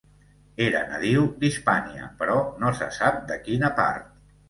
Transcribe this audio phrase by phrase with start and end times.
[0.67, 4.15] Era nadiu d'Hispània però no se sap de quina part.